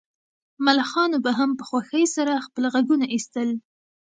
ملخانو 0.65 1.17
به 1.25 1.31
هم 1.39 1.49
په 1.59 1.63
خوښۍ 1.69 2.05
سره 2.15 2.43
خپل 2.45 2.63
غږونه 2.73 3.05
ایستل 3.13 3.49